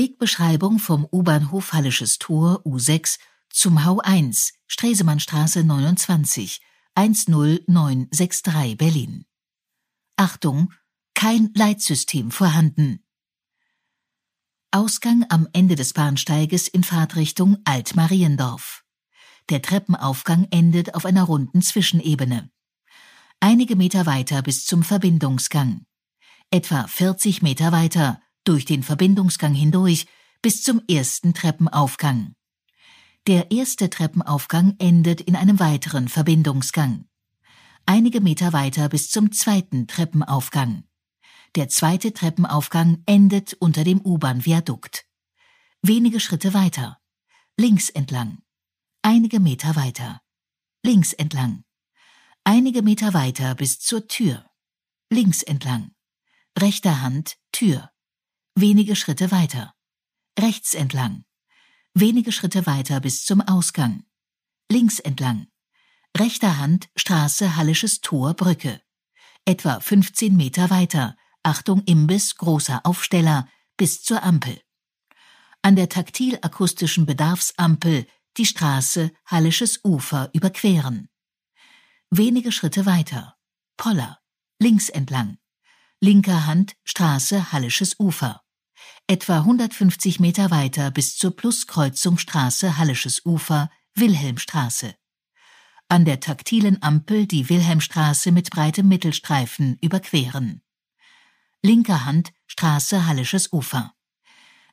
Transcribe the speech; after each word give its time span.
Wegbeschreibung 0.00 0.78
vom 0.78 1.06
U-Bahnhof 1.12 1.74
Hallisches 1.74 2.18
Tor 2.18 2.62
U6 2.64 3.18
zum 3.50 3.80
Hau1, 3.80 4.54
Stresemannstraße 4.66 5.62
29, 5.62 6.62
10963 6.94 8.78
Berlin. 8.78 9.26
Achtung, 10.16 10.72
kein 11.12 11.50
Leitsystem 11.54 12.30
vorhanden. 12.30 13.04
Ausgang 14.70 15.26
am 15.28 15.46
Ende 15.52 15.76
des 15.76 15.92
Bahnsteiges 15.92 16.66
in 16.66 16.82
Fahrtrichtung 16.82 17.58
Altmariendorf. 17.64 18.84
Der 19.50 19.60
Treppenaufgang 19.60 20.46
endet 20.50 20.94
auf 20.94 21.04
einer 21.04 21.24
runden 21.24 21.60
Zwischenebene. 21.60 22.50
Einige 23.38 23.76
Meter 23.76 24.06
weiter 24.06 24.40
bis 24.40 24.64
zum 24.64 24.82
Verbindungsgang. 24.82 25.84
Etwa 26.50 26.86
40 26.86 27.42
Meter 27.42 27.70
weiter 27.70 28.22
durch 28.44 28.64
den 28.64 28.82
Verbindungsgang 28.82 29.54
hindurch 29.54 30.06
bis 30.42 30.62
zum 30.62 30.82
ersten 30.88 31.34
Treppenaufgang. 31.34 32.34
Der 33.26 33.50
erste 33.50 33.90
Treppenaufgang 33.90 34.76
endet 34.78 35.20
in 35.20 35.36
einem 35.36 35.60
weiteren 35.60 36.08
Verbindungsgang. 36.08 37.04
Einige 37.84 38.20
Meter 38.20 38.52
weiter 38.52 38.88
bis 38.88 39.10
zum 39.10 39.32
zweiten 39.32 39.86
Treppenaufgang. 39.86 40.84
Der 41.54 41.68
zweite 41.68 42.14
Treppenaufgang 42.14 43.02
endet 43.06 43.54
unter 43.54 43.84
dem 43.84 44.00
U-Bahn-Viadukt. 44.00 45.04
Wenige 45.82 46.20
Schritte 46.20 46.54
weiter. 46.54 46.98
Links 47.58 47.90
entlang. 47.90 48.38
Einige 49.02 49.40
Meter 49.40 49.76
weiter. 49.76 50.22
Links 50.82 51.12
entlang. 51.12 51.64
Einige 52.44 52.82
Meter 52.82 53.12
weiter 53.12 53.54
bis 53.54 53.80
zur 53.80 54.08
Tür. 54.08 54.48
Links 55.10 55.42
entlang. 55.42 55.90
Rechter 56.58 57.02
Hand 57.02 57.36
Tür. 57.52 57.90
Wenige 58.54 58.96
Schritte 58.96 59.30
weiter. 59.30 59.74
Rechts 60.38 60.74
entlang. 60.74 61.24
Wenige 61.94 62.32
Schritte 62.32 62.66
weiter 62.66 63.00
bis 63.00 63.24
zum 63.24 63.40
Ausgang. 63.40 64.04
Links 64.70 64.98
entlang. 64.98 65.46
Rechter 66.16 66.58
Hand 66.58 66.88
Straße 66.96 67.56
Hallisches 67.56 68.00
Tor 68.00 68.34
Brücke. 68.34 68.80
Etwa 69.44 69.80
15 69.80 70.36
Meter 70.36 70.70
weiter 70.70 71.16
Achtung 71.42 71.82
Imbiss, 71.84 72.36
großer 72.36 72.84
Aufsteller, 72.84 73.48
bis 73.76 74.02
zur 74.02 74.22
Ampel. 74.22 74.60
An 75.62 75.76
der 75.76 75.88
taktil-akustischen 75.88 77.06
Bedarfsampel 77.06 78.06
die 78.36 78.46
Straße 78.46 79.10
Hallisches 79.26 79.80
Ufer 79.84 80.30
überqueren. 80.32 81.08
Wenige 82.10 82.52
Schritte 82.52 82.84
weiter. 82.84 83.36
Poller. 83.76 84.18
Links 84.58 84.88
entlang. 84.88 85.38
Linker 86.02 86.46
Hand 86.46 86.76
Straße 86.82 87.52
Hallisches 87.52 88.00
Ufer. 88.00 88.40
Etwa 89.06 89.40
150 89.40 90.18
Meter 90.18 90.50
weiter 90.50 90.90
bis 90.90 91.14
zur 91.18 91.36
Pluskreuzung 91.36 92.16
Straße 92.16 92.78
Hallisches 92.78 93.26
Ufer, 93.26 93.70
Wilhelmstraße. 93.94 94.94
An 95.88 96.06
der 96.06 96.20
taktilen 96.20 96.82
Ampel 96.82 97.26
die 97.26 97.50
Wilhelmstraße 97.50 98.32
mit 98.32 98.50
breitem 98.50 98.88
Mittelstreifen 98.88 99.76
überqueren 99.82 100.62
linker 101.62 102.06
Hand 102.06 102.32
Straße 102.46 103.06
Hallisches 103.06 103.52
Ufer. 103.52 103.94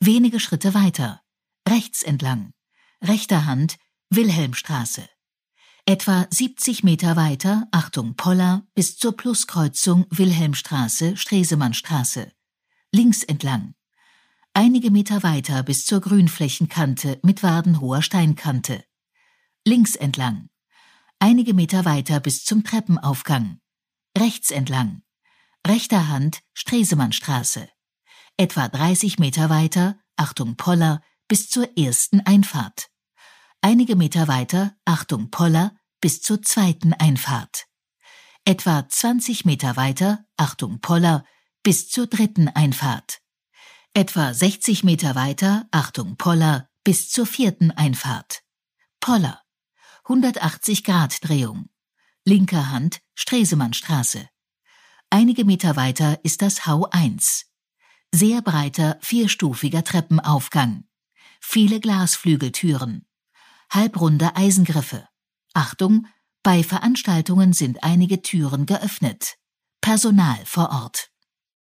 Wenige 0.00 0.40
Schritte 0.40 0.74
weiter, 0.74 1.22
rechts 1.68 2.02
entlang, 2.02 2.52
rechter 3.00 3.46
Hand 3.46 3.78
Wilhelmstraße. 4.10 5.08
Etwa 5.84 6.26
70 6.30 6.84
Meter 6.84 7.16
weiter, 7.16 7.66
Achtung 7.72 8.14
Poller, 8.14 8.66
bis 8.74 8.96
zur 8.96 9.16
Pluskreuzung 9.16 10.06
Wilhelmstraße, 10.10 11.16
Stresemannstraße. 11.16 12.32
Links 12.92 13.22
entlang. 13.22 13.74
Einige 14.54 14.90
Meter 14.90 15.22
weiter 15.22 15.62
bis 15.62 15.84
zur 15.84 16.00
Grünflächenkante 16.00 17.18
mit 17.22 17.42
wadenhoher 17.42 18.02
Steinkante. 18.02 18.84
Links 19.66 19.96
entlang. 19.96 20.50
Einige 21.18 21.54
Meter 21.54 21.84
weiter 21.84 22.20
bis 22.20 22.44
zum 22.44 22.64
Treppenaufgang. 22.64 23.60
Rechts 24.16 24.50
entlang 24.50 25.02
rechter 25.66 26.08
Hand 26.08 26.42
Stresemannstraße. 26.54 27.68
Etwa 28.36 28.68
30 28.68 29.18
Meter 29.18 29.50
weiter, 29.50 29.98
Achtung 30.16 30.56
Poller, 30.56 31.02
bis 31.28 31.48
zur 31.48 31.76
ersten 31.78 32.20
Einfahrt. 32.20 32.88
Einige 33.64 33.94
Meter 33.94 34.26
weiter, 34.26 34.74
Achtung 34.84 35.30
Poller, 35.30 35.76
bis 36.00 36.20
zur 36.20 36.42
zweiten 36.42 36.94
Einfahrt. 36.94 37.68
Etwa 38.44 38.88
20 38.88 39.44
Meter 39.44 39.76
weiter, 39.76 40.26
Achtung 40.36 40.80
Poller, 40.80 41.24
bis 41.62 41.88
zur 41.88 42.08
dritten 42.08 42.48
Einfahrt. 42.48 43.20
Etwa 43.94 44.34
60 44.34 44.82
Meter 44.82 45.14
weiter, 45.14 45.68
Achtung 45.70 46.16
Poller, 46.16 46.68
bis 46.82 47.08
zur 47.08 47.24
vierten 47.24 47.70
Einfahrt. 47.70 48.42
Poller. 48.98 49.40
180 50.06 50.82
Grad 50.82 51.18
Drehung. 51.22 51.68
Linker 52.24 52.72
Hand 52.72 53.00
Stresemannstraße. 53.14 54.28
Einige 55.08 55.44
Meter 55.44 55.76
weiter 55.76 56.18
ist 56.24 56.42
das 56.42 56.62
Hau1. 56.62 57.44
Sehr 58.10 58.42
breiter, 58.42 58.98
vierstufiger 59.02 59.84
Treppenaufgang. 59.84 60.82
Viele 61.40 61.78
Glasflügeltüren. 61.78 63.06
Halbrunde 63.74 64.36
Eisengriffe. 64.36 65.08
Achtung, 65.54 66.06
bei 66.42 66.62
Veranstaltungen 66.62 67.54
sind 67.54 67.82
einige 67.82 68.20
Türen 68.20 68.66
geöffnet. 68.66 69.36
Personal 69.80 70.38
vor 70.44 70.70
Ort. 70.70 71.11